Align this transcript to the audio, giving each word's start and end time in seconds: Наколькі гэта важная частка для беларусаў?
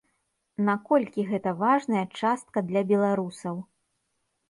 Наколькі 0.69 1.27
гэта 1.33 1.53
важная 1.61 2.03
частка 2.25 2.67
для 2.73 2.81
беларусаў? 2.93 3.65